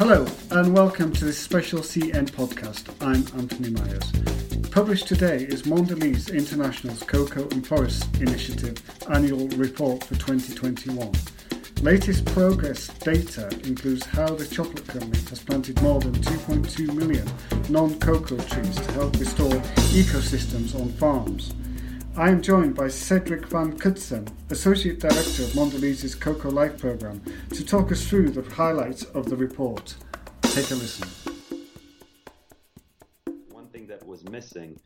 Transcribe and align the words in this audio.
Hello, 0.00 0.26
and 0.52 0.74
welcome 0.74 1.12
to 1.12 1.26
this 1.26 1.36
special 1.36 1.80
CN 1.80 2.30
podcast. 2.30 2.88
I'm 3.02 3.16
Anthony 3.38 3.68
Myers. 3.68 4.70
Published 4.70 5.06
today 5.06 5.42
is 5.42 5.64
Mondelez 5.64 6.32
International's 6.32 7.02
Cocoa 7.02 7.46
and 7.50 7.66
Forest 7.66 8.06
Initiative 8.16 8.78
annual 9.10 9.46
report 9.48 10.02
for 10.02 10.14
2021. 10.14 11.12
Latest 11.82 12.24
progress 12.24 12.88
data 13.00 13.50
includes 13.64 14.06
how 14.06 14.28
the 14.28 14.46
chocolate 14.46 14.86
company 14.88 15.18
has 15.28 15.40
planted 15.42 15.82
more 15.82 16.00
than 16.00 16.14
2.2 16.14 16.94
million 16.94 17.28
non-cocoa 17.68 18.38
trees 18.38 18.76
to 18.76 18.92
help 18.92 19.14
restore 19.18 19.52
ecosystems 19.92 20.74
on 20.80 20.88
farms. 20.92 21.52
I 22.16 22.28
am 22.28 22.42
joined 22.42 22.74
by 22.74 22.88
Cedric 22.88 23.46
Van 23.46 23.78
Cutsem, 23.78 24.28
Associate 24.50 24.98
Director 24.98 25.44
of 25.44 25.50
Mondelez's 25.50 26.16
Cocoa 26.16 26.50
Life 26.50 26.76
Programme, 26.76 27.22
to 27.50 27.64
talk 27.64 27.92
us 27.92 28.06
through 28.08 28.30
the 28.30 28.42
highlights 28.54 29.04
of 29.04 29.30
the 29.30 29.36
report. 29.36 29.94
Take 30.42 30.70
a 30.72 30.74
listen. 30.74 31.08
One 33.52 33.68
thing 33.68 33.86
that 33.86 34.04
was 34.04 34.28
missing 34.28 34.80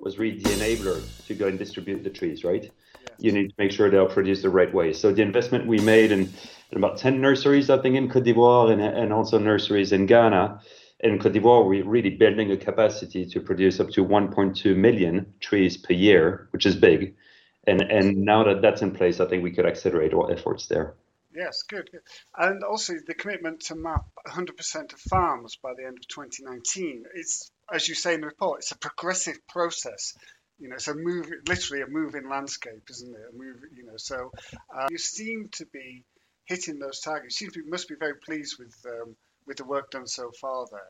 was 0.00 0.18
really 0.18 0.38
the 0.38 0.50
enabler 0.50 1.02
to 1.26 1.34
go 1.34 1.48
and 1.48 1.58
distribute 1.58 2.04
the 2.04 2.10
trees, 2.10 2.44
right? 2.44 2.70
You 3.18 3.32
need 3.32 3.48
to 3.48 3.54
make 3.58 3.72
sure 3.72 3.90
they 3.90 3.96
are 3.96 4.06
produced 4.06 4.42
the 4.42 4.50
right 4.50 4.72
way. 4.72 4.92
So 4.92 5.12
the 5.12 5.22
investment 5.22 5.66
we 5.66 5.80
made 5.80 6.12
in, 6.12 6.32
in 6.70 6.78
about 6.78 6.96
10 6.96 7.20
nurseries, 7.20 7.70
I 7.70 7.82
think, 7.82 7.96
in 7.96 8.08
Cote 8.08 8.22
d'Ivoire 8.22 8.72
and, 8.72 8.80
and 8.80 9.12
also 9.12 9.38
nurseries 9.38 9.90
in 9.90 10.06
Ghana. 10.06 10.60
In 11.00 11.18
Cote 11.18 11.32
d'Ivoire, 11.32 11.66
we're 11.66 11.84
really 11.84 12.10
building 12.10 12.50
a 12.50 12.56
capacity 12.56 13.24
to 13.26 13.40
produce 13.40 13.78
up 13.78 13.90
to 13.90 14.04
1.2 14.04 14.76
million 14.76 15.34
trees 15.40 15.76
per 15.76 15.94
year, 15.94 16.48
which 16.50 16.66
is 16.66 16.74
big. 16.74 17.14
And, 17.66 17.82
and 17.82 18.18
now 18.18 18.44
that 18.44 18.62
that's 18.62 18.82
in 18.82 18.92
place, 18.92 19.20
I 19.20 19.26
think 19.26 19.42
we 19.42 19.52
could 19.52 19.66
accelerate 19.66 20.14
our 20.14 20.32
efforts 20.32 20.66
there. 20.66 20.94
Yes, 21.32 21.62
good. 21.62 21.88
And 22.36 22.64
also 22.64 22.94
the 23.06 23.14
commitment 23.14 23.60
to 23.66 23.76
map 23.76 24.06
100% 24.26 24.92
of 24.92 25.00
farms 25.00 25.56
by 25.62 25.74
the 25.76 25.84
end 25.86 25.98
of 25.98 26.08
2019. 26.08 27.04
It's, 27.14 27.50
as 27.72 27.86
you 27.86 27.94
say 27.94 28.14
in 28.14 28.22
the 28.22 28.26
report, 28.26 28.60
it's 28.60 28.72
a 28.72 28.78
progressive 28.78 29.38
process 29.48 30.14
you 30.58 30.68
know, 30.68 30.74
it's 30.74 30.88
a 30.88 30.94
move, 30.94 31.30
literally 31.46 31.82
a 31.82 31.86
moving 31.86 32.28
landscape, 32.28 32.82
isn't 32.90 33.14
it? 33.14 33.20
A 33.32 33.36
move, 33.36 33.62
you 33.74 33.84
know. 33.86 33.96
So 33.96 34.32
uh, 34.76 34.88
you 34.90 34.98
seem 34.98 35.48
to 35.52 35.66
be 35.66 36.04
hitting 36.46 36.78
those 36.78 37.00
targets. 37.00 37.40
You 37.40 37.46
seem 37.46 37.52
to 37.52 37.62
be, 37.62 37.70
must 37.70 37.88
be 37.88 37.94
very 37.94 38.16
pleased 38.16 38.56
with 38.58 38.74
um, 38.86 39.16
with 39.46 39.58
the 39.58 39.64
work 39.64 39.90
done 39.90 40.06
so 40.06 40.30
far 40.40 40.66
there. 40.70 40.80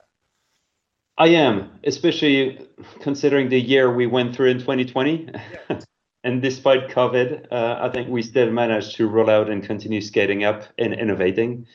I 1.19 1.29
am, 1.29 1.81
especially 1.83 2.69
considering 3.01 3.49
the 3.49 3.61
year 3.61 3.93
we 3.93 4.07
went 4.07 4.37
through 4.37 4.51
in 4.51 4.61
2020. 4.61 5.29
Yeah. 5.69 5.81
and 6.25 6.41
despite 6.41 6.91
COVID, 6.91 7.49
uh, 7.51 7.79
I 7.81 7.89
think 7.89 8.09
we 8.09 8.23
still 8.23 8.51
managed 8.53 8.97
to 8.97 9.09
roll 9.09 9.29
out 9.29 9.51
and 9.51 9.63
continue 9.63 10.01
skating 10.01 10.45
up 10.45 10.63
and 10.79 10.95
innovating, 10.95 11.67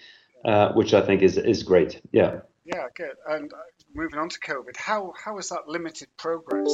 uh, 0.45 0.71
which 0.71 0.93
I 0.93 1.01
think 1.01 1.21
is 1.21 1.37
is 1.37 1.63
great. 1.63 2.01
Yeah. 2.13 2.39
Yeah, 2.63 2.87
good. 2.95 3.15
And 3.27 3.51
uh, 3.51 3.57
moving 3.93 4.17
on 4.17 4.29
to 4.29 4.39
COVID, 4.39 4.77
how 4.77 5.11
how 5.21 5.35
has 5.35 5.49
that 5.49 5.67
limited 5.67 6.07
progress 6.17 6.71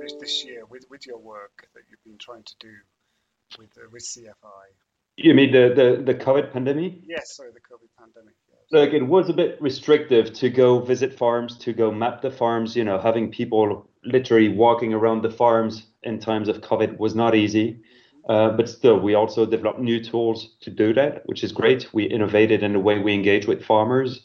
this, 0.00 0.14
this 0.18 0.44
year 0.46 0.64
with, 0.64 0.86
with 0.88 1.06
your 1.06 1.18
work 1.18 1.68
that 1.74 1.82
you've 1.90 2.02
been 2.04 2.16
trying 2.18 2.44
to 2.44 2.54
do 2.58 2.72
with 3.58 3.68
uh, 3.76 3.86
with 3.92 4.02
CFI? 4.02 4.64
You 5.16 5.34
mean 5.34 5.52
the, 5.52 5.74
the, 5.74 6.12
the 6.12 6.14
COVID 6.14 6.52
pandemic? 6.52 7.00
Yes, 7.02 7.36
sorry, 7.36 7.50
the 7.52 7.60
COVID 7.60 7.90
pandemic. 7.98 8.34
Yes. 8.48 8.57
Look, 8.70 8.92
it 8.92 9.02
was 9.02 9.30
a 9.30 9.32
bit 9.32 9.60
restrictive 9.62 10.32
to 10.34 10.50
go 10.50 10.80
visit 10.80 11.16
farms, 11.16 11.56
to 11.58 11.72
go 11.72 11.90
map 11.90 12.20
the 12.20 12.30
farms. 12.30 12.76
You 12.76 12.84
know, 12.84 12.98
having 12.98 13.30
people 13.30 13.88
literally 14.04 14.48
walking 14.48 14.92
around 14.92 15.22
the 15.22 15.30
farms 15.30 15.86
in 16.02 16.18
times 16.18 16.48
of 16.48 16.60
COVID 16.60 16.98
was 16.98 17.14
not 17.14 17.34
easy. 17.34 17.80
Uh, 18.28 18.50
but 18.50 18.68
still, 18.68 19.00
we 19.00 19.14
also 19.14 19.46
developed 19.46 19.80
new 19.80 20.04
tools 20.04 20.56
to 20.60 20.70
do 20.70 20.92
that, 20.92 21.22
which 21.24 21.42
is 21.42 21.50
great. 21.50 21.88
We 21.94 22.04
innovated 22.04 22.62
in 22.62 22.74
the 22.74 22.78
way 22.78 22.98
we 22.98 23.14
engage 23.14 23.46
with 23.46 23.64
farmers. 23.64 24.20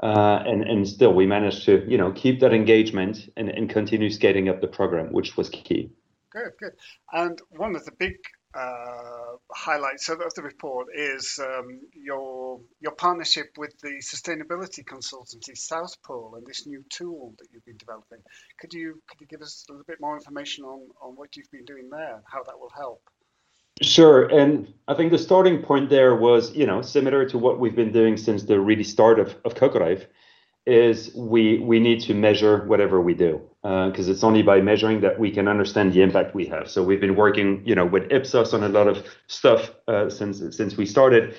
Uh, 0.00 0.42
and 0.44 0.64
and 0.64 0.88
still 0.88 1.14
we 1.14 1.24
managed 1.24 1.64
to 1.64 1.84
you 1.88 1.96
know 1.96 2.10
keep 2.12 2.40
that 2.40 2.52
engagement 2.52 3.30
and, 3.36 3.48
and 3.48 3.70
continue 3.70 4.10
scaling 4.10 4.48
up 4.48 4.60
the 4.60 4.66
program, 4.66 5.12
which 5.12 5.36
was 5.36 5.48
key. 5.48 5.88
Good, 6.30 6.50
good. 6.58 6.72
And 7.12 7.40
one 7.50 7.76
of 7.76 7.84
the 7.84 7.92
big 7.92 8.16
uh, 8.54 9.36
highlights 9.52 10.08
of, 10.08 10.20
the 10.34 10.42
report 10.42 10.88
is 10.94 11.38
um, 11.42 11.80
your 11.92 12.60
your 12.80 12.92
partnership 12.92 13.46
with 13.56 13.76
the 13.80 14.00
sustainability 14.00 14.84
consultancy 14.84 15.56
South 15.56 16.00
Pole 16.02 16.34
and 16.36 16.46
this 16.46 16.66
new 16.66 16.84
tool 16.88 17.34
that 17.38 17.48
you've 17.52 17.64
been 17.64 17.76
developing. 17.76 18.18
Could 18.60 18.72
you 18.72 19.02
could 19.08 19.20
you 19.20 19.26
give 19.26 19.42
us 19.42 19.64
a 19.68 19.72
little 19.72 19.84
bit 19.84 20.00
more 20.00 20.16
information 20.16 20.64
on, 20.64 20.88
on 21.02 21.14
what 21.16 21.36
you've 21.36 21.50
been 21.50 21.64
doing 21.64 21.88
there 21.90 22.16
and 22.16 22.24
how 22.30 22.42
that 22.44 22.58
will 22.58 22.72
help? 22.74 23.02
Sure. 23.82 24.26
And 24.26 24.72
I 24.86 24.94
think 24.94 25.10
the 25.10 25.18
starting 25.18 25.60
point 25.62 25.90
there 25.90 26.14
was, 26.14 26.54
you 26.54 26.64
know, 26.64 26.80
similar 26.80 27.28
to 27.30 27.38
what 27.38 27.58
we've 27.58 27.74
been 27.74 27.90
doing 27.92 28.16
since 28.16 28.44
the 28.44 28.60
really 28.60 28.84
start 28.84 29.18
of, 29.18 29.34
of 29.44 29.60
Life, 29.74 30.06
is 30.66 31.14
we 31.14 31.58
we 31.58 31.78
need 31.78 32.00
to 32.00 32.14
measure 32.14 32.64
whatever 32.66 33.00
we 33.00 33.14
do 33.14 33.40
because 33.62 34.08
uh, 34.08 34.12
it's 34.12 34.24
only 34.24 34.42
by 34.42 34.60
measuring 34.60 35.00
that 35.00 35.18
we 35.18 35.30
can 35.30 35.48
understand 35.48 35.92
the 35.92 36.02
impact 36.02 36.34
we 36.34 36.46
have. 36.46 36.70
So 36.70 36.82
we've 36.82 37.00
been 37.00 37.16
working, 37.16 37.62
you 37.64 37.74
know, 37.74 37.84
with 37.84 38.10
Ipsos 38.10 38.54
on 38.54 38.62
a 38.62 38.68
lot 38.68 38.88
of 38.88 39.06
stuff 39.26 39.72
uh, 39.88 40.08
since 40.08 40.42
since 40.56 40.76
we 40.76 40.86
started, 40.86 41.34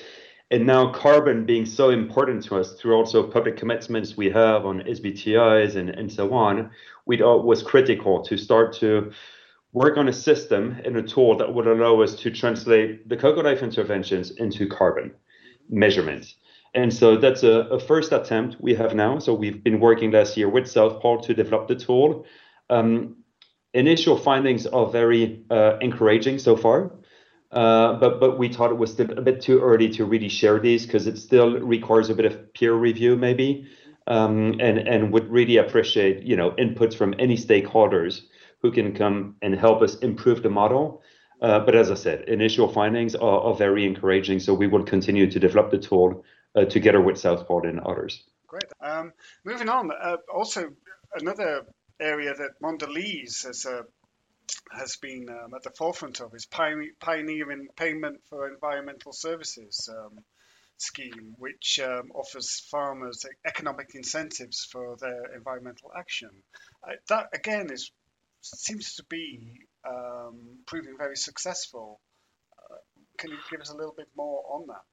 and 0.51 0.65
now 0.65 0.91
carbon 0.91 1.45
being 1.45 1.65
so 1.65 1.89
important 1.89 2.43
to 2.45 2.57
us 2.57 2.73
through 2.73 2.95
also 2.95 3.23
public 3.23 3.57
commitments 3.57 4.15
we 4.15 4.29
have 4.29 4.65
on 4.65 4.81
SBTIs 4.81 5.75
and 5.75 5.89
and 5.89 6.11
so 6.11 6.33
on, 6.33 6.69
we 7.05 7.17
was 7.21 7.63
critical 7.63 8.23
to 8.23 8.37
start 8.37 8.73
to 8.73 9.11
work 9.73 9.97
on 9.97 10.07
a 10.07 10.13
system 10.13 10.79
and 10.85 10.95
a 10.95 11.03
tool 11.03 11.35
that 11.37 11.53
would 11.53 11.67
allow 11.67 12.01
us 12.01 12.15
to 12.15 12.31
translate 12.31 13.09
the 13.09 13.17
Cocoa 13.17 13.41
Life 13.41 13.61
interventions 13.61 14.31
into 14.31 14.67
carbon 14.67 15.11
measurements. 15.69 16.35
And 16.75 16.93
so 16.93 17.15
that's 17.15 17.41
a, 17.43 17.61
a, 17.71 17.79
first 17.79 18.11
attempt 18.11 18.57
we 18.59 18.75
have 18.75 18.93
now. 18.93 19.17
So 19.19 19.33
we've 19.33 19.63
been 19.63 19.79
working 19.79 20.11
last 20.11 20.35
year 20.35 20.49
with 20.49 20.69
South 20.69 21.01
Pole 21.01 21.21
to 21.21 21.33
develop 21.33 21.69
the 21.69 21.75
tool. 21.75 22.25
Um, 22.69 23.15
initial 23.73 24.17
findings 24.17 24.67
are 24.67 24.85
very 24.85 25.45
uh, 25.49 25.77
encouraging 25.79 26.37
so 26.37 26.57
far, 26.57 26.91
uh, 27.51 27.93
but 27.93 28.19
but 28.19 28.37
we 28.37 28.49
thought 28.49 28.71
it 28.71 28.77
was 28.77 28.91
still 28.91 29.09
a 29.17 29.21
bit 29.21 29.41
too 29.41 29.61
early 29.61 29.87
to 29.89 30.03
really 30.03 30.27
share 30.27 30.59
these 30.59 30.85
because 30.85 31.07
it 31.07 31.17
still 31.17 31.59
requires 31.61 32.09
a 32.09 32.15
bit 32.15 32.25
of 32.25 32.53
peer 32.53 32.73
review 32.73 33.15
maybe, 33.15 33.67
um, 34.07 34.55
and 34.59 34.77
and 34.79 35.13
would 35.13 35.31
really 35.31 35.57
appreciate 35.57 36.23
you 36.23 36.35
know 36.35 36.51
inputs 36.51 36.93
from 36.93 37.15
any 37.19 37.37
stakeholders 37.37 38.23
who 38.61 38.71
can 38.71 38.93
come 38.93 39.35
and 39.41 39.55
help 39.55 39.81
us 39.81 39.95
improve 39.99 40.43
the 40.43 40.49
model. 40.49 41.01
Uh, 41.41 41.59
but 41.59 41.75
as 41.75 41.91
I 41.91 41.95
said, 41.95 42.27
initial 42.29 42.67
findings 42.67 43.13
are, 43.13 43.41
are, 43.41 43.53
very 43.53 43.85
encouraging. 43.85 44.39
So 44.39 44.53
we 44.53 44.67
will 44.67 44.83
continue 44.83 45.29
to 45.29 45.37
develop 45.37 45.69
the 45.69 45.77
tool 45.77 46.23
uh, 46.55 46.65
together 46.65 47.01
with 47.01 47.17
South 47.17 47.47
Pole 47.47 47.67
and 47.67 47.79
others. 47.81 48.23
Great. 48.47 48.63
Um, 48.81 49.11
moving 49.43 49.69
on, 49.69 49.91
uh, 49.91 50.17
also 50.33 50.69
another 51.13 51.65
area 51.99 52.33
that 52.33 52.61
Mondelez 52.61 53.45
has 53.45 53.65
uh, 53.65 53.83
has 54.71 54.97
been 54.97 55.27
um, 55.29 55.53
at 55.55 55.63
the 55.63 55.71
forefront 55.71 56.19
of 56.21 56.33
is 56.33 56.45
pioneering 56.45 57.67
payment 57.75 58.21
for 58.29 58.47
environmental 58.47 59.13
services 59.13 59.89
um, 59.91 60.19
scheme, 60.77 61.35
which 61.37 61.79
um, 61.83 62.11
offers 62.13 62.59
farmers 62.71 63.25
economic 63.45 63.91
incentives 63.95 64.67
for 64.71 64.97
their 64.97 65.33
environmental 65.35 65.91
action. 65.97 66.29
Uh, 66.83 66.93
that 67.09 67.27
again 67.33 67.71
is 67.71 67.91
seems 68.41 68.95
to 68.95 69.03
be 69.09 69.59
um, 69.87 70.59
proving 70.67 70.95
very 70.97 71.17
successful. 71.17 71.99
Uh, 72.57 72.75
can 73.17 73.31
you 73.31 73.37
give 73.49 73.61
us 73.61 73.71
a 73.71 73.75
little 73.75 73.95
bit 73.97 74.07
more 74.15 74.43
on 74.51 74.67
that? 74.67 74.83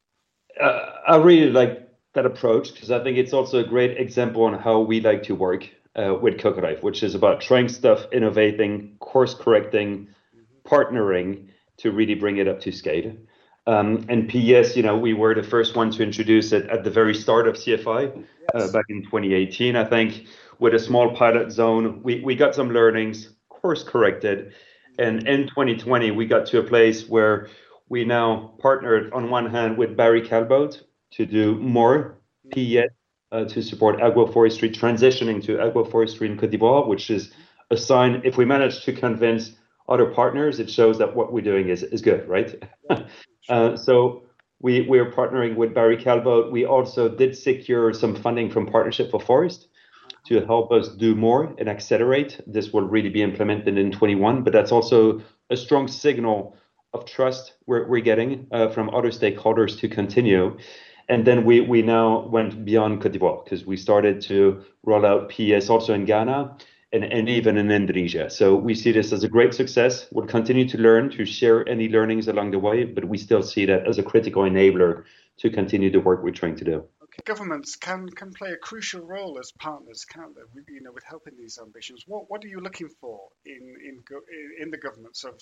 Uh, 0.61 0.91
I 1.09 1.17
really 1.17 1.51
like 1.51 1.89
that 2.15 2.27
approach 2.27 2.75
because 2.75 2.91
I 2.91 3.03
think 3.03 3.19
it's 3.19 3.33
also 3.33 3.59
a 3.59 3.65
great 3.65 3.99
example 3.99 4.45
on 4.45 4.59
how 4.59 4.81
we 4.81 5.01
like 5.01 5.23
to 5.25 5.35
work 5.35 5.69
uh, 5.97 6.15
with 6.21 6.39
Cocoa 6.39 6.61
Life, 6.61 6.83
which 6.83 7.03
is 7.03 7.15
about 7.15 7.41
trying 7.41 7.69
stuff, 7.69 8.07
innovating, 8.13 8.97
course 8.99 9.35
correcting, 9.35 10.09
mm-hmm. 10.37 10.69
partnering 10.69 11.49
to 11.79 11.91
really 11.91 12.15
bring 12.15 12.37
it 12.37 12.49
up 12.49 12.61
to 12.61 12.73
scale. 12.73 13.15
Um, 13.67 14.05
and 14.09 14.29
PES, 14.29 14.77
you 14.77 14.83
know, 14.83 14.99
we 14.99 15.15
were 15.15 15.35
the 15.35 15.43
first 15.43 15.77
one 15.77 15.91
to 15.93 16.03
introduce 16.03 16.53
it 16.53 16.69
at 16.69 16.83
the 16.83 16.91
very 16.91 17.15
start 17.15 17.47
of 17.47 17.55
CFI 17.55 18.25
uh, 18.55 18.73
back 18.73 18.87
in 18.89 19.05
2018, 19.05 19.77
I 19.77 19.85
think, 19.85 20.27
with 20.59 20.75
a 20.75 20.79
small 20.79 21.15
pilot 21.15 21.53
zone. 21.53 22.03
We, 22.03 22.21
we 22.21 22.35
got 22.35 22.55
some 22.55 22.73
learnings, 22.73 23.31
course 23.49 23.85
corrected. 23.85 24.53
And 24.99 25.27
in 25.29 25.49
2020, 25.49 26.11
we 26.11 26.27
got 26.27 26.47
to 26.47 26.59
a 26.59 26.63
place 26.63 27.09
where 27.09 27.49
we 27.93 28.07
now 28.07 28.55
partnered 28.59 29.13
on 29.13 29.29
one 29.29 29.51
hand 29.51 29.77
with 29.77 29.95
Barry 29.95 30.23
Callebaut 30.23 30.81
to 31.11 31.27
do 31.27 31.57
more 31.57 32.17
PES 32.51 32.89
uh, 33.31 33.45
to 33.45 33.63
support 33.63 33.99
agroforestry, 33.99 34.75
transitioning 34.75 35.45
to 35.45 35.59
agroforestry 35.59 36.25
in 36.31 36.39
Cote 36.39 36.53
d'Ivoire, 36.53 36.87
which 36.89 37.11
is 37.11 37.33
a 37.71 37.77
sign 37.77 38.23
if 38.25 38.39
we 38.39 38.47
manage 38.47 38.83
to 38.85 38.95
convince 38.95 39.51
other 39.91 40.07
partners, 40.07 40.59
it 40.59 40.71
shows 40.71 40.97
that 40.97 41.15
what 41.15 41.35
we're 41.35 41.45
doing 41.45 41.69
is, 41.69 41.83
is 41.83 42.01
good, 42.01 42.27
right? 42.27 42.65
uh, 43.51 43.77
so 43.77 44.23
we, 44.63 44.87
we're 44.89 45.13
partnering 45.13 45.57
with 45.57 45.75
Barry 45.75 45.99
Callebaut. 45.99 46.51
We 46.51 46.65
also 46.65 47.11
did 47.11 47.37
secure 47.37 47.93
some 47.93 48.17
funding 48.17 48.51
from 48.51 48.65
Partnership 48.69 49.11
for 49.11 49.21
Forest 49.21 49.69
to 50.29 50.41
help 50.47 50.73
us 50.73 50.89
do 50.89 51.15
more 51.15 51.55
and 51.59 51.69
accelerate. 51.69 52.41
This 52.47 52.73
will 52.73 52.89
really 52.89 53.11
be 53.11 53.23
implemented 53.23 53.77
in 53.77 53.93
21, 53.93 54.45
but 54.45 54.55
that's 54.55 54.73
also 54.73 55.21
a 55.51 55.59
strong 55.59 55.89
signal 55.89 56.57
of 56.95 57.05
trust 57.05 57.55
we're, 57.67 57.87
we're 57.89 58.01
getting 58.01 58.47
uh, 58.53 58.69
from 58.69 58.91
other 58.95 59.11
stakeholders 59.11 59.79
to 59.81 59.89
continue. 59.89 60.57
and 61.09 61.25
then 61.25 61.45
we 61.45 61.61
we 61.61 61.83
now 61.83 62.27
went 62.29 62.65
beyond 62.65 63.03
Cote 63.03 63.13
d'Ivoire 63.13 63.45
because 63.45 63.67
we 63.67 63.77
started 63.77 64.21
to 64.23 64.63
roll 64.85 65.05
out 65.05 65.29
PES 65.31 65.69
also 65.69 65.93
in 65.95 66.05
Ghana 66.05 66.57
and, 66.93 67.05
and 67.05 67.29
even 67.29 67.57
in 67.57 67.71
Indonesia. 67.71 68.29
So 68.31 68.55
we 68.55 68.75
see 68.75 68.93
this 68.93 69.13
as 69.13 69.25
a 69.25 69.29
great 69.29 69.55
success. 69.55 70.07
We'll 70.13 70.27
continue 70.27 70.69
to 70.69 70.79
learn 70.79 71.11
to 71.11 71.25
share 71.25 71.69
any 71.69 71.89
learnings 71.89 72.29
along 72.29 72.51
the 72.51 72.59
way, 72.59 72.85
but 72.85 73.05
we 73.05 73.19
still 73.19 73.43
see 73.43 73.67
that 73.67 73.87
as 73.87 73.99
a 73.99 74.03
critical 74.03 74.43
enabler 74.43 75.05
to 75.39 75.51
continue 75.51 75.91
the 75.91 76.01
work 76.01 76.23
we're 76.23 76.33
trying 76.33 76.57
to 76.57 76.65
do. 76.65 76.85
Governments 77.25 77.77
can 77.77 78.09
can 78.09 78.33
play 78.33 78.53
a 78.53 78.57
crucial 78.57 79.03
role 79.03 79.39
as 79.39 79.53
partners, 79.59 80.05
can't 80.05 80.35
they? 80.35 80.43
You 80.73 80.81
know, 80.81 80.93
with 80.93 81.05
helping 81.05 81.37
these 81.37 81.59
ambitions. 81.61 82.05
What 82.07 82.31
what 82.31 82.45
are 82.45 82.49
you 82.49 82.61
looking 82.61 82.89
for 83.01 83.29
in 83.45 83.77
in 83.89 84.03
in 84.61 84.71
the 84.71 84.79
governments 84.79 85.25
of 85.25 85.39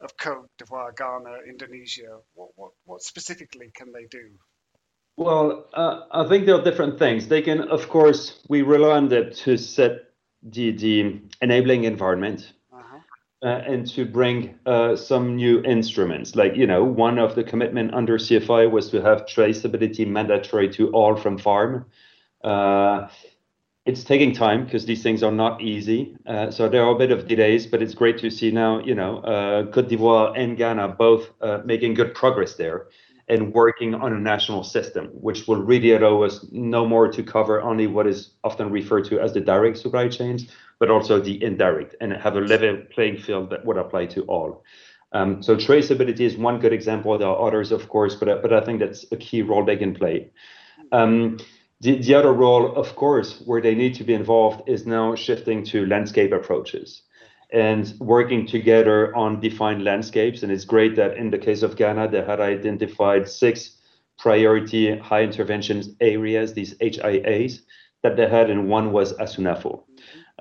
of 0.00 0.16
Cote 0.16 0.48
d'Ivoire, 0.58 0.96
Ghana, 0.96 1.40
Indonesia? 1.48 2.18
What 2.34 2.50
what 2.56 2.72
what 2.84 3.02
specifically 3.02 3.70
can 3.74 3.92
they 3.92 4.06
do? 4.10 4.30
Well, 5.16 5.66
uh, 5.74 6.06
I 6.10 6.26
think 6.26 6.46
there 6.46 6.54
are 6.54 6.64
different 6.64 6.98
things. 6.98 7.28
They 7.28 7.42
can, 7.42 7.60
of 7.60 7.88
course, 7.90 8.40
we 8.48 8.62
rely 8.62 8.96
on 8.96 9.08
them 9.08 9.30
to 9.44 9.58
set 9.58 9.92
the 10.42 10.72
the 10.72 11.20
enabling 11.40 11.84
environment 11.84 12.52
uh, 13.42 13.62
and 13.66 13.86
to 13.90 14.04
bring 14.04 14.54
uh, 14.66 14.94
some 14.94 15.36
new 15.36 15.62
instruments. 15.64 16.36
Like, 16.36 16.54
you 16.56 16.66
know, 16.66 16.84
one 16.84 17.18
of 17.18 17.34
the 17.34 17.42
commitment 17.42 17.92
under 17.92 18.18
CFI 18.18 18.70
was 18.70 18.88
to 18.90 19.02
have 19.02 19.26
traceability 19.26 20.06
mandatory 20.06 20.68
to 20.74 20.90
all 20.90 21.16
from 21.16 21.38
farm. 21.38 21.86
Uh, 22.44 23.08
it's 23.84 24.04
taking 24.04 24.32
time 24.32 24.64
because 24.64 24.84
these 24.86 25.02
things 25.02 25.24
are 25.24 25.32
not 25.32 25.60
easy. 25.60 26.16
Uh, 26.24 26.50
so 26.52 26.68
there 26.68 26.84
are 26.84 26.94
a 26.94 26.98
bit 26.98 27.10
of 27.10 27.26
delays, 27.26 27.66
but 27.66 27.82
it's 27.82 27.94
great 27.94 28.16
to 28.18 28.30
see 28.30 28.52
now, 28.52 28.78
you 28.78 28.94
know, 28.94 29.18
uh, 29.18 29.66
Cote 29.72 29.88
d'Ivoire 29.88 30.38
and 30.38 30.56
Ghana 30.56 30.88
both 30.88 31.30
uh, 31.40 31.58
making 31.64 31.94
good 31.94 32.14
progress 32.14 32.54
there 32.54 32.86
and 33.28 33.52
working 33.52 33.94
on 33.94 34.12
a 34.12 34.18
national 34.18 34.62
system, 34.62 35.06
which 35.06 35.48
will 35.48 35.62
really 35.62 35.92
allow 35.92 36.22
us 36.22 36.46
no 36.52 36.86
more 36.86 37.10
to 37.10 37.22
cover 37.22 37.62
only 37.62 37.86
what 37.86 38.06
is 38.06 38.30
often 38.44 38.70
referred 38.70 39.04
to 39.06 39.18
as 39.20 39.32
the 39.32 39.40
direct 39.40 39.78
supply 39.78 40.08
chains, 40.08 40.48
but 40.82 40.90
also 40.90 41.20
the 41.20 41.40
indirect 41.44 41.94
and 42.00 42.12
have 42.12 42.34
a 42.34 42.40
level 42.40 42.76
playing 42.90 43.16
field 43.16 43.50
that 43.50 43.64
would 43.64 43.76
apply 43.76 44.04
to 44.04 44.22
all. 44.22 44.64
Um, 45.12 45.40
so 45.40 45.54
traceability 45.54 46.22
is 46.22 46.36
one 46.36 46.58
good 46.58 46.72
example. 46.72 47.16
There 47.16 47.28
are 47.28 47.46
others, 47.46 47.70
of 47.70 47.88
course, 47.88 48.16
but 48.16 48.42
but 48.42 48.52
I 48.52 48.60
think 48.64 48.80
that's 48.80 49.04
a 49.12 49.16
key 49.16 49.42
role 49.42 49.64
they 49.64 49.76
can 49.76 49.94
play. 49.94 50.32
Um, 50.90 51.38
the, 51.82 51.98
the 51.98 52.16
other 52.16 52.32
role, 52.32 52.74
of 52.74 52.96
course, 52.96 53.40
where 53.46 53.62
they 53.62 53.76
need 53.76 53.94
to 53.94 54.02
be 54.02 54.12
involved 54.12 54.68
is 54.68 54.84
now 54.84 55.14
shifting 55.14 55.62
to 55.66 55.86
landscape 55.86 56.32
approaches 56.32 57.02
and 57.52 57.94
working 58.00 58.44
together 58.44 59.14
on 59.14 59.38
defined 59.38 59.84
landscapes. 59.84 60.42
And 60.42 60.50
it's 60.50 60.64
great 60.64 60.96
that 60.96 61.16
in 61.16 61.30
the 61.30 61.38
case 61.38 61.62
of 61.62 61.76
Ghana, 61.76 62.08
they 62.08 62.24
had 62.24 62.40
identified 62.40 63.28
six 63.28 63.76
priority 64.18 64.98
high 64.98 65.22
intervention 65.22 65.96
areas, 66.00 66.54
these 66.54 66.74
HIAs, 66.80 67.60
that 68.02 68.16
they 68.16 68.28
had, 68.28 68.50
and 68.50 68.68
one 68.68 68.90
was 68.90 69.12
Asunafo. 69.18 69.84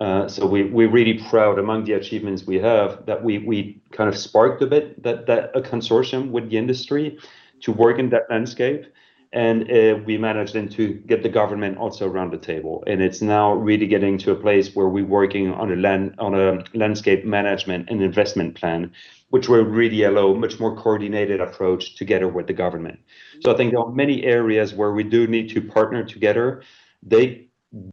Uh, 0.01 0.27
so 0.27 0.48
we, 0.48 0.63
we're 0.63 0.89
really 0.89 1.21
proud 1.30 1.59
among 1.59 1.83
the 1.83 1.94
achievements 1.94 2.48
we 2.48 2.57
have 2.57 3.06
that 3.06 3.24
we, 3.24 3.38
we 3.38 3.80
kind 3.92 4.09
of 4.09 4.18
sparked 4.18 4.59
a 4.63 4.65
bit 4.65 5.01
that, 5.03 5.27
that 5.27 5.56
a 5.56 5.62
consortium 5.62 6.31
with 6.31 6.50
the 6.50 6.57
industry 6.57 7.19
to 7.59 7.71
work 7.71 8.00
in 8.00 8.09
that 8.09 8.24
landscape. 8.27 8.86
And 9.31 9.71
uh, 9.71 10.00
we 10.03 10.18
managed 10.18 10.56
then 10.56 10.69
to 10.69 10.95
get 11.06 11.21
the 11.21 11.30
government 11.30 11.77
also 11.77 12.09
around 12.09 12.33
the 12.33 12.39
table. 12.39 12.83
And 12.88 13.00
it's 13.00 13.21
now 13.21 13.53
really 13.53 13.86
getting 13.86 14.18
to 14.19 14.31
a 14.31 14.36
place 14.36 14.75
where 14.75 14.89
we're 14.89 15.06
working 15.06 15.53
on 15.53 15.71
a 15.71 15.75
land 15.75 16.15
on 16.18 16.33
a 16.33 16.63
landscape 16.74 17.24
management 17.24 17.88
and 17.89 18.01
investment 18.01 18.56
plan, 18.56 18.92
which 19.30 19.48
will 19.48 19.63
really 19.63 20.03
allow 20.03 20.33
much 20.33 20.59
more 20.59 20.75
coordinated 20.75 21.39
approach 21.39 21.95
together 21.95 22.27
with 22.27 22.48
the 22.48 22.53
government. 22.53 23.00
So 23.42 23.53
I 23.53 23.56
think 23.56 23.71
there 23.71 23.80
are 23.80 23.92
many 23.92 24.24
areas 24.24 24.74
where 24.74 24.94
we 24.94 25.03
do 25.03 25.27
need 25.27 25.50
to 25.51 25.62
partner 25.62 26.03
together. 26.03 26.63
They 27.03 27.50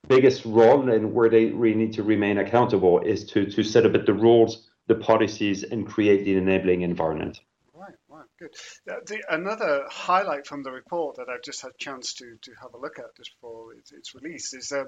biggest 0.09 0.45
role 0.45 0.91
and 0.91 1.13
where 1.13 1.29
they 1.29 1.47
really 1.47 1.77
need 1.77 1.93
to 1.95 2.03
remain 2.03 2.39
accountable 2.39 3.01
is 3.01 3.25
to 3.27 3.47
to 3.47 3.63
set 3.63 3.87
up 3.87 3.93
the 4.07 4.15
rules, 4.15 4.69
the 4.87 4.95
policies, 4.95 5.63
and 5.63 5.87
create 5.87 6.25
the 6.25 6.37
enabling 6.37 6.83
environment. 6.83 7.41
Right, 7.73 7.95
right, 8.09 8.27
good. 8.41 8.55
Uh, 8.91 8.97
the, 9.07 9.23
another 9.31 9.85
highlight 9.89 10.49
from 10.49 10.65
the 10.65 10.73
report 10.73 11.17
that 11.17 11.29
I've 11.29 11.43
just 11.43 11.63
had 11.63 11.71
a 11.71 11.79
chance 11.79 12.15
to 12.15 12.37
to 12.43 12.53
have 12.61 12.75
a 12.75 12.79
look 12.79 12.99
at 12.99 13.17
just 13.17 13.35
before 13.35 13.73
its, 13.75 13.93
its 13.93 14.15
release 14.17 14.53
is 14.53 14.73
uh, 14.73 14.85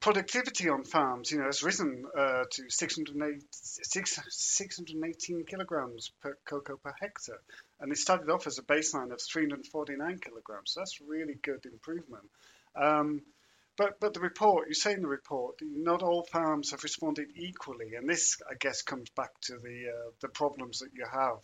productivity 0.00 0.68
on 0.68 0.82
farms. 0.82 1.30
You 1.30 1.38
know, 1.38 1.44
has 1.44 1.62
risen 1.62 2.04
uh, 2.18 2.44
to 2.50 2.64
608, 2.68 3.42
6, 3.52 4.20
618 4.28 5.44
kilograms 5.44 6.10
per 6.20 6.36
cocoa 6.44 6.78
per 6.78 6.94
hectare, 7.00 7.40
and 7.78 7.92
it 7.92 7.98
started 7.98 8.28
off 8.28 8.48
as 8.48 8.58
a 8.58 8.62
baseline 8.62 9.12
of 9.12 9.20
349 9.22 10.18
kilograms. 10.18 10.72
So 10.72 10.80
that's 10.80 11.00
really 11.00 11.38
good 11.40 11.64
improvement. 11.64 12.24
Um, 12.74 13.22
but 13.76 14.00
but 14.00 14.14
the 14.14 14.20
report, 14.20 14.68
you 14.68 14.74
say 14.74 14.94
in 14.94 15.02
the 15.02 15.08
report, 15.08 15.56
not 15.62 16.02
all 16.02 16.24
farms 16.24 16.70
have 16.70 16.82
responded 16.82 17.28
equally, 17.36 17.94
and 17.94 18.08
this, 18.08 18.36
I 18.50 18.54
guess, 18.54 18.82
comes 18.82 19.10
back 19.10 19.30
to 19.42 19.58
the 19.58 19.88
uh, 19.88 20.10
the 20.20 20.28
problems 20.28 20.80
that 20.80 20.90
you 20.94 21.04
have 21.10 21.38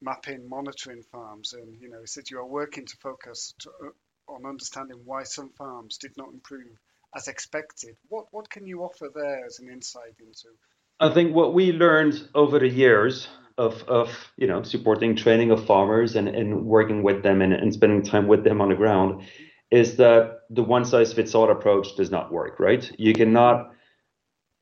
mapping, 0.00 0.48
monitoring 0.48 1.02
farms, 1.10 1.52
and 1.52 1.80
you 1.80 1.88
know, 1.90 2.04
said 2.04 2.30
you 2.30 2.38
are 2.38 2.46
working 2.46 2.86
to 2.86 2.96
focus 2.98 3.54
to, 3.60 3.70
uh, 3.70 4.32
on 4.32 4.46
understanding 4.46 5.00
why 5.04 5.24
some 5.24 5.50
farms 5.50 5.98
did 5.98 6.12
not 6.16 6.28
improve 6.32 6.78
as 7.16 7.28
expected. 7.28 7.96
What 8.08 8.26
what 8.30 8.50
can 8.50 8.66
you 8.66 8.82
offer 8.82 9.08
there 9.14 9.44
as 9.46 9.58
an 9.58 9.70
insight 9.70 10.14
into? 10.20 10.54
I 11.00 11.14
think 11.14 11.34
what 11.34 11.54
we 11.54 11.72
learned 11.72 12.28
over 12.34 12.58
the 12.58 12.68
years 12.68 13.28
of 13.56 13.82
of 13.84 14.10
you 14.36 14.46
know 14.46 14.62
supporting 14.62 15.16
training 15.16 15.50
of 15.50 15.66
farmers 15.66 16.16
and, 16.16 16.28
and 16.28 16.66
working 16.66 17.02
with 17.02 17.22
them 17.22 17.42
and, 17.42 17.52
and 17.52 17.72
spending 17.72 18.02
time 18.02 18.28
with 18.28 18.44
them 18.44 18.60
on 18.60 18.68
the 18.68 18.74
ground 18.74 19.22
is 19.70 19.96
that 19.96 20.40
the 20.50 20.62
one 20.62 20.84
size 20.84 21.12
fits 21.12 21.34
all 21.34 21.50
approach 21.50 21.96
does 21.96 22.10
not 22.10 22.32
work, 22.32 22.58
right? 22.58 22.90
You 22.98 23.12
cannot 23.12 23.72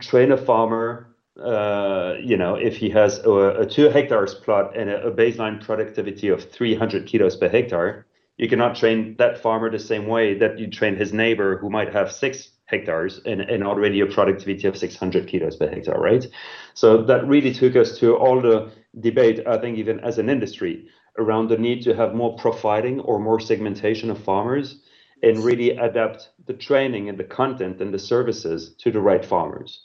train 0.02 0.32
a 0.32 0.36
farmer, 0.36 1.14
uh, 1.42 2.14
you 2.20 2.36
know, 2.36 2.54
if 2.56 2.76
he 2.76 2.90
has 2.90 3.18
a, 3.20 3.30
a 3.30 3.66
two 3.66 3.88
hectares 3.88 4.34
plot 4.34 4.76
and 4.76 4.90
a, 4.90 5.06
a, 5.06 5.12
baseline 5.12 5.64
productivity 5.64 6.28
of 6.28 6.50
300 6.50 7.06
kilos 7.06 7.36
per 7.36 7.48
hectare, 7.48 8.06
you 8.36 8.48
cannot 8.48 8.76
train 8.76 9.14
that 9.18 9.38
farmer 9.38 9.70
the 9.70 9.78
same 9.78 10.06
way 10.06 10.36
that 10.38 10.58
you 10.58 10.68
train 10.68 10.96
his 10.96 11.12
neighbor 11.12 11.56
who 11.56 11.70
might 11.70 11.92
have 11.92 12.12
six 12.12 12.50
hectares 12.66 13.20
and, 13.24 13.40
and 13.40 13.64
already 13.64 14.00
a 14.00 14.06
productivity 14.06 14.66
of 14.66 14.76
600 14.76 15.28
kilos 15.28 15.56
per 15.56 15.68
hectare, 15.68 15.98
right? 15.98 16.26
So 16.74 17.02
that 17.04 17.26
really 17.26 17.54
took 17.54 17.76
us 17.76 17.98
to 17.98 18.16
all 18.16 18.40
the 18.40 18.72
debate, 18.98 19.46
I 19.46 19.58
think, 19.58 19.78
even 19.78 20.00
as 20.00 20.18
an 20.18 20.28
industry, 20.28 20.88
around 21.18 21.48
the 21.48 21.56
need 21.56 21.82
to 21.82 21.94
have 21.94 22.14
more 22.14 22.36
profiling 22.36 23.00
or 23.04 23.18
more 23.18 23.40
segmentation 23.40 24.10
of 24.10 24.22
farmers 24.22 24.80
and 25.22 25.44
really 25.44 25.70
adapt 25.70 26.30
the 26.46 26.52
training 26.52 27.08
and 27.08 27.18
the 27.18 27.24
content 27.24 27.80
and 27.80 27.92
the 27.92 27.98
services 27.98 28.74
to 28.78 28.90
the 28.90 29.00
right 29.00 29.24
farmers. 29.24 29.80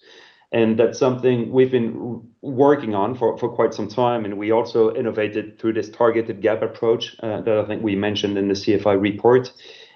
And 0.52 0.78
that's 0.78 1.00
something 1.00 1.52
we've 1.52 1.72
been 1.72 2.22
working 2.42 2.94
on 2.94 3.16
for, 3.16 3.38
for 3.38 3.48
quite 3.48 3.74
some 3.74 3.88
time. 3.88 4.26
And 4.26 4.38
we 4.38 4.52
also 4.52 4.94
innovated 4.94 5.58
through 5.58 5.74
this 5.74 5.90
targeted 5.90 6.42
gap 6.42 6.62
approach 6.62 7.16
uh, 7.22 7.42
that 7.42 7.58
I 7.58 7.66
think 7.66 7.82
we 7.82 7.96
mentioned 7.96 8.38
in 8.38 8.50
the 8.50 8.54
CFI 8.54 9.00
report 9.00 9.54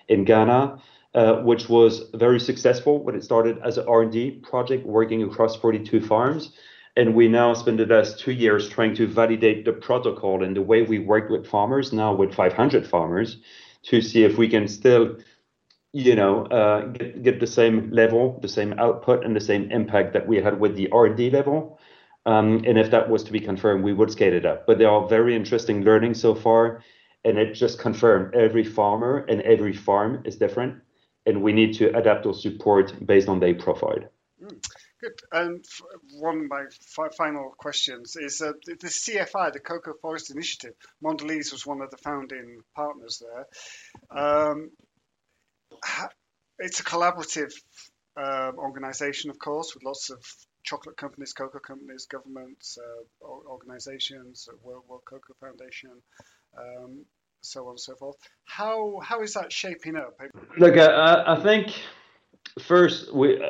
in 0.08 0.24
Ghana, 0.24 0.80
uh, 1.14 1.34
which 1.42 1.68
was 1.68 2.10
very 2.14 2.40
successful 2.40 3.04
when 3.04 3.16
it 3.16 3.24
started 3.24 3.58
as 3.66 3.78
an 3.78 3.86
R&D 3.88 4.32
project 4.44 4.86
working 4.86 5.24
across 5.24 5.58
42 5.58 6.00
farms. 6.00 6.54
And 6.96 7.14
we 7.14 7.28
now 7.28 7.54
spend 7.54 7.80
the 7.80 7.86
last 7.86 8.20
two 8.20 8.32
years 8.32 8.70
trying 8.70 8.96
to 8.96 9.08
validate 9.08 9.66
the 9.66 9.74
protocol 9.74 10.42
and 10.42 10.56
the 10.56 10.62
way 10.62 10.84
we 10.84 11.00
work 11.00 11.30
with 11.30 11.46
farmers, 11.46 11.92
now 11.92 12.16
with 12.16 12.34
500 12.34 12.88
farmers, 12.88 13.38
to 13.86 14.02
see 14.02 14.24
if 14.24 14.38
we 14.38 14.48
can 14.48 14.68
still 14.68 15.18
you 15.94 16.16
know 16.16 16.46
uh, 16.48 16.86
get, 16.88 17.24
get 17.24 17.40
the 17.40 17.48
same 17.48 17.90
level 17.92 18.40
the 18.42 18.48
same 18.48 18.74
output 18.80 19.24
and 19.24 19.36
the 19.36 19.40
same 19.40 19.72
impact 19.72 20.14
that 20.14 20.28
we 20.28 20.42
had 20.42 20.60
with 20.60 20.76
the 20.76 20.90
r&d 20.92 21.30
level. 21.30 21.80
Um, 22.28 22.64
and 22.66 22.80
if 22.80 22.90
that 22.90 23.08
was 23.08 23.24
to 23.26 23.32
be 23.32 23.40
confirmed 23.40 23.84
we 23.84 23.94
would 23.94 24.12
scale 24.12 24.34
it 24.34 24.46
up. 24.46 24.66
But 24.66 24.80
there 24.80 24.90
are 24.90 25.08
very 25.08 25.36
interesting 25.36 25.84
learnings 25.84 26.20
so 26.20 26.34
far 26.36 26.84
and 27.24 27.38
it 27.38 27.54
just 27.54 27.80
confirmed 27.80 28.36
every 28.36 28.64
farmer 28.64 29.26
and 29.30 29.42
every 29.42 29.74
farm 29.74 30.22
is 30.26 30.36
different 30.36 30.82
and 31.26 31.42
we 31.42 31.54
need 31.54 31.74
to 31.76 31.96
adapt 31.98 32.26
our 32.26 32.34
support 32.34 32.94
based 33.06 33.30
on 33.30 33.40
their 33.40 33.56
profile. 33.56 34.04
Mm. 34.44 34.60
Good. 35.02 35.20
And 35.32 35.66
one 36.20 36.42
of 36.42 36.50
my 36.50 36.66
final 37.18 37.54
questions 37.58 38.16
is 38.16 38.42
uh, 38.42 38.54
the 38.66 38.88
CFI, 38.88 39.54
the 39.54 39.60
Cocoa 39.60 39.94
Forest 40.02 40.32
Initiative. 40.32 40.74
Mondelez 41.04 41.52
was 41.52 41.66
one 41.66 41.82
of 41.82 41.92
the 41.92 41.98
founding 41.98 42.62
partners 42.76 43.22
there. 43.22 44.18
Um, 44.18 44.72
it's 46.60 46.80
a 46.80 46.84
collaborative 46.84 47.52
um, 48.18 48.58
organization, 48.58 49.30
of 49.30 49.40
course, 49.40 49.74
with 49.74 49.84
lots 49.84 50.10
of 50.10 50.20
chocolate 50.64 50.98
companies, 50.98 51.34
cocoa 51.34 51.60
companies, 51.60 52.06
governments, 52.06 52.78
uh, 52.82 53.26
organizations, 53.26 54.48
uh, 54.52 54.56
World, 54.64 54.84
World 54.88 55.04
Cocoa 55.06 55.34
Foundation, 55.40 55.92
um, 56.58 57.06
so 57.42 57.66
on 57.66 57.72
and 57.72 57.80
so 57.80 57.96
forth. 57.96 58.16
How 58.46 59.00
how 59.04 59.22
is 59.22 59.34
that 59.34 59.52
shaping 59.52 59.96
up? 59.96 60.20
Look, 60.58 60.78
I, 60.78 61.24
I 61.28 61.42
think 61.42 61.74
first 62.60 63.14
we 63.14 63.44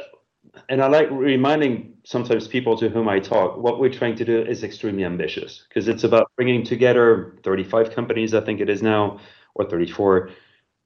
and 0.70 0.82
I 0.82 0.88
like 0.88 1.10
reminding 1.12 1.94
sometimes 2.04 2.48
people 2.48 2.78
to 2.78 2.90
whom 2.90 3.08
I 3.08 3.20
talk, 3.20 3.58
what 3.58 3.80
we're 3.80 3.92
trying 3.92 4.16
to 4.16 4.26
do 4.26 4.42
is 4.42 4.64
extremely 4.64 5.04
ambitious 5.04 5.64
because 5.68 5.88
it's 5.88 6.04
about 6.04 6.32
bringing 6.36 6.64
together 6.64 7.36
35 7.44 7.92
companies, 7.92 8.34
I 8.34 8.42
think 8.42 8.62
it 8.62 8.70
is 8.70 8.82
now, 8.82 9.20
or 9.56 9.66
34, 9.66 10.32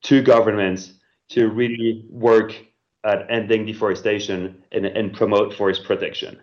to 0.04 0.22
governments 0.22 0.94
to 1.30 1.50
really 1.50 2.06
work 2.10 2.56
at 3.04 3.26
ending 3.30 3.66
deforestation 3.66 4.64
and, 4.72 4.86
and 4.86 5.14
promote 5.14 5.54
forest 5.54 5.84
protection. 5.84 6.40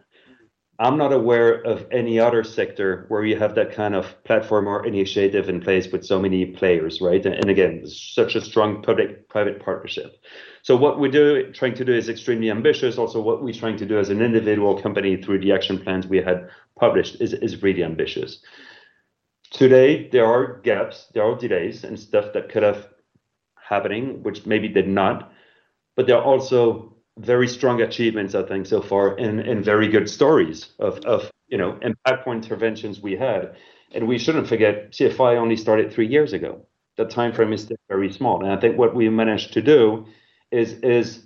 I'm 0.78 0.99
not 0.99 1.12
aware 1.12 1.54
of 1.62 1.87
any 1.90 2.21
other 2.21 2.45
sector 2.45 3.06
where 3.09 3.25
you 3.25 3.38
have 3.38 3.54
that 3.54 3.73
kind 3.73 3.95
of 3.95 4.23
platform 4.25 4.68
or 4.68 4.85
initiative 4.85 5.49
in 5.49 5.61
place 5.61 5.90
with 5.90 6.04
so 6.04 6.18
many 6.18 6.47
players, 6.47 7.00
right? 7.00 7.25
And, 7.25 7.35
and 7.35 7.49
again, 7.49 7.87
such 7.87 8.35
a 8.35 8.42
strong 8.42 8.83
public-private 8.83 9.64
partnership. 9.64 10.23
So 10.62 10.76
what 10.76 11.00
we 11.00 11.09
do, 11.09 11.50
trying 11.52 11.75
to 11.76 11.85
do, 11.85 11.95
is 11.95 12.09
extremely 12.11 12.50
ambitious. 12.50 12.99
Also, 12.99 13.23
what 13.23 13.42
we're 13.42 13.54
trying 13.54 13.78
to 13.78 13.87
do 13.87 13.99
as 13.99 14.11
an 14.11 14.21
individual 14.21 14.80
company 14.80 15.16
through 15.16 15.38
the 15.40 15.52
action 15.52 15.78
plans 15.78 16.06
we 16.06 16.18
had 16.18 16.50
published 16.78 17.21
is 17.23 17.33
is 17.33 17.62
really 17.62 17.85
ambitious. 17.85 18.42
Today, 19.50 20.09
there 20.11 20.26
are 20.26 20.61
gaps, 20.61 21.06
there 21.14 21.23
are 21.23 21.38
delays, 21.38 21.85
and 21.85 21.99
stuff 21.99 22.33
that 22.35 22.50
could 22.50 22.64
have 22.64 22.88
happening, 23.54 24.23
which 24.25 24.45
maybe 24.45 24.68
did 24.68 24.88
not, 24.88 25.33
but 25.95 26.06
there 26.06 26.16
are 26.16 26.25
also 26.25 26.96
very 27.19 27.49
strong 27.49 27.81
achievements, 27.81 28.35
I 28.35 28.43
think, 28.43 28.67
so 28.67 28.83
far, 28.83 29.17
and, 29.17 29.41
and 29.41 29.65
very 29.65 29.89
good 29.89 30.09
stories 30.09 30.69
of, 30.79 30.99
of 31.01 31.31
you 31.49 31.59
know 31.59 31.79
impactful 31.83 32.33
interventions 32.33 33.01
we 33.01 33.17
had. 33.17 33.57
And 33.93 34.09
we 34.09 34.19
shouldn't 34.19 34.49
forget, 34.49 34.93
CFI 34.93 35.37
only 35.37 35.57
started 35.57 35.93
three 35.93 36.09
years 36.09 36.33
ago. 36.33 36.67
The 36.97 37.05
time 37.05 37.33
frame 37.33 37.53
is 37.53 37.63
still 37.63 37.77
very 37.89 38.13
small, 38.13 38.43
and 38.43 38.53
I 38.53 38.61
think 38.61 38.77
what 38.77 38.95
we 38.95 39.09
managed 39.09 39.53
to 39.55 39.63
do 39.63 40.07
is 40.51 40.75
is 40.81 41.23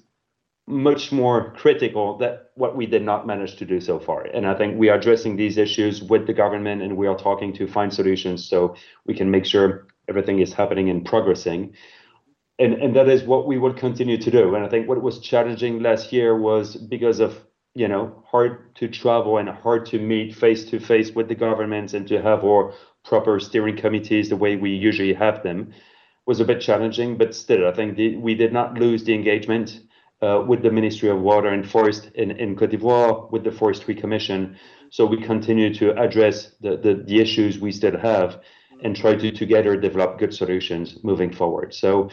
much 0.66 1.10
more 1.10 1.52
critical 1.56 2.16
that 2.18 2.50
what 2.54 2.76
we 2.76 2.86
did 2.86 3.02
not 3.02 3.26
manage 3.26 3.56
to 3.56 3.64
do 3.64 3.80
so 3.80 3.98
far. 3.98 4.22
And 4.22 4.46
I 4.46 4.54
think 4.54 4.78
we 4.78 4.88
are 4.88 4.96
addressing 4.96 5.34
these 5.34 5.58
issues 5.58 6.00
with 6.02 6.26
the 6.26 6.32
government, 6.32 6.82
and 6.82 6.96
we 6.96 7.08
are 7.08 7.16
talking 7.16 7.52
to 7.54 7.66
find 7.66 7.92
solutions 7.92 8.48
so 8.48 8.76
we 9.06 9.14
can 9.14 9.30
make 9.30 9.44
sure 9.44 9.88
everything 10.08 10.38
is 10.38 10.52
happening 10.52 10.88
and 10.88 11.04
progressing 11.04 11.74
and 12.60 12.74
and 12.74 12.94
that 12.94 13.08
is 13.08 13.24
what 13.24 13.46
we 13.46 13.58
will 13.58 13.72
continue 13.72 14.18
to 14.18 14.30
do. 14.30 14.54
And 14.54 14.64
I 14.64 14.68
think 14.68 14.86
what 14.86 15.02
was 15.02 15.18
challenging 15.18 15.82
last 15.82 16.12
year 16.12 16.38
was 16.38 16.76
because 16.76 17.18
of 17.18 17.40
you 17.74 17.88
know 17.88 18.22
hard 18.26 18.74
to 18.76 18.86
travel 18.88 19.38
and 19.38 19.48
hard 19.48 19.86
to 19.86 19.98
meet 19.98 20.36
face 20.36 20.64
to 20.66 20.78
face 20.78 21.10
with 21.12 21.28
the 21.28 21.34
governments 21.34 21.94
and 21.94 22.06
to 22.08 22.20
have 22.22 22.44
our 22.44 22.74
proper 23.04 23.40
steering 23.40 23.76
committees 23.76 24.28
the 24.28 24.36
way 24.36 24.56
we 24.56 24.70
usually 24.70 25.14
have 25.14 25.42
them 25.42 25.72
was 26.26 26.38
a 26.38 26.44
bit 26.44 26.60
challenging. 26.60 27.16
But 27.16 27.34
still, 27.34 27.66
I 27.66 27.72
think 27.72 27.96
the, 27.96 28.16
we 28.16 28.34
did 28.34 28.52
not 28.52 28.74
lose 28.74 29.04
the 29.04 29.14
engagement. 29.14 29.80
Uh, 30.22 30.44
with 30.46 30.62
the 30.62 30.70
Ministry 30.70 31.08
of 31.08 31.18
Water 31.18 31.48
and 31.48 31.66
Forest 31.66 32.10
in, 32.14 32.30
in 32.32 32.54
Cote 32.54 32.72
d'Ivoire, 32.72 33.32
with 33.32 33.42
the 33.42 33.50
Forestry 33.50 33.94
Commission. 33.94 34.54
So 34.90 35.06
we 35.06 35.16
continue 35.16 35.72
to 35.76 35.98
address 35.98 36.56
the, 36.60 36.76
the, 36.76 37.02
the 37.06 37.20
issues 37.20 37.58
we 37.58 37.72
still 37.72 37.96
have 37.96 38.38
and 38.82 38.96
try 38.96 39.14
to 39.14 39.30
together 39.30 39.76
develop 39.76 40.18
good 40.18 40.34
solutions 40.34 40.98
moving 41.02 41.32
forward. 41.32 41.74
So 41.74 42.10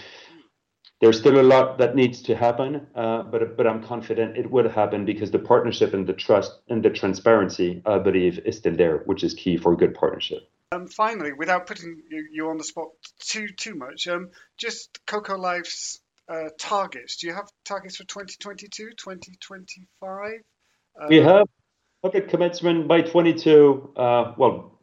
there's 1.00 1.20
still 1.20 1.40
a 1.40 1.44
lot 1.44 1.78
that 1.78 1.96
needs 1.96 2.24
to 2.24 2.36
happen, 2.36 2.88
uh, 2.96 3.24
but 3.24 3.56
but 3.56 3.68
I'm 3.68 3.84
confident 3.84 4.38
it 4.38 4.50
will 4.50 4.70
happen 4.70 5.06
because 5.06 5.32
the 5.32 5.40
partnership 5.40 5.94
and 5.94 6.08
the 6.08 6.14
trust 6.14 6.52
and 6.70 6.84
the 6.84 6.90
transparency, 6.90 7.82
I 7.86 8.00
believe, 8.00 8.40
is 8.40 8.58
still 8.58 8.76
there, 8.76 9.00
which 9.06 9.24
is 9.24 9.34
key 9.34 9.58
for 9.58 9.74
a 9.74 9.78
good 9.78 9.94
partnership. 9.94 10.50
Um, 10.72 10.88
finally, 10.88 11.34
without 11.34 11.68
putting 11.68 12.02
you 12.32 12.50
on 12.50 12.58
the 12.58 12.64
spot 12.64 12.88
too 13.20 13.48
too 13.50 13.76
much, 13.76 14.08
um, 14.08 14.32
just 14.58 15.00
Cocoa 15.06 15.38
Life's 15.38 16.00
uh, 16.28 16.50
targets. 16.60 17.18
Do 17.18 17.28
you 17.28 17.34
have 17.34 17.50
targets 17.64 17.98
for 17.98 18.04
2022, 18.04 18.92
2025? 18.98 20.42
Uh, 21.00 21.06
we 21.10 21.18
have 21.18 21.48
public 22.02 22.30
commitment 22.30 22.88
by 22.88 23.02
22. 23.02 23.94
Uh, 23.96 24.34
well, 24.38 24.77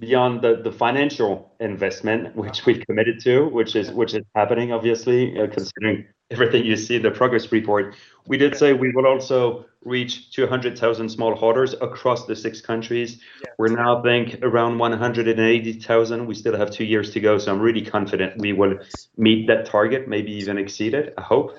beyond 0.00 0.42
the, 0.42 0.60
the 0.62 0.72
financial 0.72 1.52
investment 1.60 2.34
which 2.36 2.64
we've 2.66 2.84
committed 2.86 3.20
to, 3.20 3.48
which 3.48 3.74
is 3.74 3.90
which 3.90 4.14
is 4.14 4.22
happening 4.34 4.72
obviously, 4.72 5.38
uh, 5.38 5.46
considering 5.48 6.06
everything 6.30 6.64
you 6.64 6.76
see 6.76 6.96
in 6.96 7.02
the 7.02 7.10
progress 7.10 7.50
report. 7.52 7.96
We 8.26 8.36
did 8.36 8.56
say 8.56 8.74
we 8.74 8.92
will 8.92 9.06
also 9.06 9.64
reach 9.84 10.30
200,000 10.32 11.08
smallholders 11.08 11.80
across 11.80 12.26
the 12.26 12.36
six 12.36 12.60
countries. 12.60 13.20
We're 13.56 13.68
now, 13.68 14.00
I 14.00 14.02
think, 14.02 14.38
around 14.42 14.78
180,000. 14.78 16.26
We 16.26 16.34
still 16.34 16.56
have 16.56 16.70
two 16.70 16.84
years 16.84 17.10
to 17.12 17.20
go, 17.20 17.38
so 17.38 17.52
I'm 17.52 17.60
really 17.60 17.80
confident 17.80 18.38
we 18.38 18.52
will 18.52 18.78
meet 19.16 19.46
that 19.46 19.64
target, 19.64 20.08
maybe 20.08 20.32
even 20.32 20.58
exceed 20.58 20.92
it. 20.94 21.14
I 21.16 21.22
hope. 21.22 21.56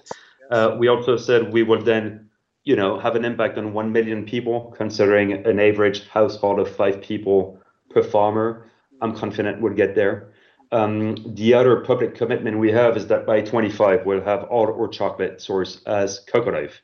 Uh, 0.52 0.76
we 0.78 0.88
also 0.88 1.18
said 1.18 1.52
we 1.52 1.64
will 1.64 1.82
then, 1.82 2.30
you 2.64 2.76
know, 2.76 3.00
have 3.00 3.16
an 3.16 3.26
impact 3.26 3.58
on 3.58 3.74
1 3.74 3.92
million 3.92 4.26
people, 4.26 4.74
considering 4.78 5.34
an 5.46 5.60
average 5.60 6.08
household 6.10 6.60
of 6.60 6.70
five 6.76 7.02
people 7.02 7.60
per 7.90 8.04
farmer. 8.04 8.66
I'm 9.02 9.16
confident 9.16 9.62
we'll 9.62 9.74
get 9.74 9.96
there. 9.96 10.34
Um, 10.72 11.16
the 11.36 11.54
other 11.56 11.78
public 11.78 12.16
commitment 12.16 12.60
we 12.60 12.72
have 12.72 12.96
is 12.96 13.08
that 13.08 13.26
by 13.26 13.42
25 13.42 14.06
we'll 14.06 14.22
have 14.22 14.44
all 14.46 14.68
our 14.68 14.88
chocolate 14.88 15.38
sourced 15.38 15.82
as 15.88 16.20
Cocoa 16.20 16.52
Life. 16.52 16.82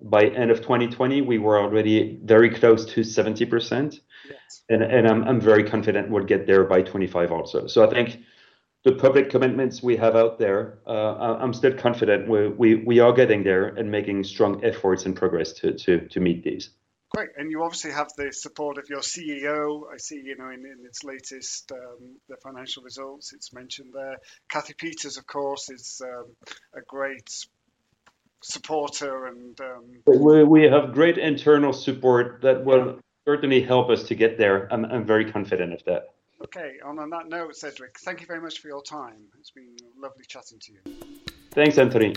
By 0.00 0.26
end 0.26 0.50
of 0.50 0.60
2020, 0.60 1.22
we 1.22 1.38
were 1.38 1.58
already 1.58 2.18
very 2.22 2.50
close 2.50 2.84
to 2.86 3.00
70%, 3.00 4.00
yes. 4.28 4.62
and 4.68 4.82
and 4.82 5.08
I'm 5.08 5.24
I'm 5.24 5.40
very 5.40 5.64
confident 5.64 6.10
we'll 6.10 6.24
get 6.24 6.46
there 6.46 6.64
by 6.64 6.82
25 6.82 7.32
also. 7.32 7.66
So 7.66 7.86
I 7.86 7.90
think 7.90 8.20
the 8.84 8.92
public 8.92 9.30
commitments 9.30 9.82
we 9.82 9.96
have 9.96 10.14
out 10.14 10.38
there, 10.38 10.78
uh, 10.86 11.38
I'm 11.40 11.54
still 11.54 11.72
confident 11.72 12.28
we, 12.28 12.48
we 12.48 12.74
we 12.74 13.00
are 13.00 13.12
getting 13.12 13.42
there 13.42 13.68
and 13.68 13.90
making 13.90 14.24
strong 14.24 14.62
efforts 14.62 15.06
and 15.06 15.16
progress 15.16 15.52
to 15.54 15.72
to 15.72 16.06
to 16.08 16.20
meet 16.20 16.44
these. 16.44 16.70
Great, 17.10 17.30
and 17.36 17.50
you 17.50 17.62
obviously 17.62 17.92
have 17.92 18.08
the 18.16 18.32
support 18.32 18.78
of 18.78 18.88
your 18.88 19.00
CEO. 19.00 19.82
I 19.92 19.96
see, 19.96 20.20
you 20.24 20.36
know, 20.36 20.48
in, 20.48 20.66
in 20.66 20.84
its 20.84 21.04
latest 21.04 21.70
um, 21.72 22.16
the 22.28 22.36
financial 22.42 22.82
results, 22.82 23.32
it's 23.32 23.52
mentioned 23.52 23.92
there. 23.94 24.16
Kathy 24.50 24.74
Peters, 24.74 25.16
of 25.16 25.26
course, 25.26 25.70
is 25.70 26.02
um, 26.04 26.26
a 26.74 26.80
great 26.80 27.30
supporter, 28.42 29.26
and 29.26 29.58
um... 29.60 30.02
we, 30.06 30.42
we 30.44 30.62
have 30.64 30.92
great 30.92 31.16
internal 31.16 31.72
support 31.72 32.40
that 32.42 32.64
will 32.64 32.98
certainly 33.24 33.60
help 33.62 33.88
us 33.88 34.04
to 34.04 34.14
get 34.14 34.36
there. 34.36 34.72
I'm, 34.72 34.84
I'm 34.84 35.06
very 35.06 35.30
confident 35.30 35.72
of 35.72 35.84
that. 35.84 36.14
Okay, 36.42 36.74
and 36.84 36.98
on 36.98 37.10
that 37.10 37.28
note, 37.28 37.56
Cedric, 37.56 37.98
thank 38.00 38.20
you 38.20 38.26
very 38.26 38.40
much 38.40 38.58
for 38.58 38.68
your 38.68 38.82
time. 38.82 39.22
It's 39.38 39.50
been 39.50 39.76
lovely 39.96 40.24
chatting 40.28 40.58
to 40.60 40.72
you. 40.72 40.96
Thanks, 41.52 41.78
Anthony. 41.78 42.14